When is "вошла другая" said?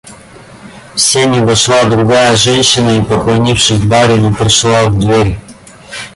1.41-2.35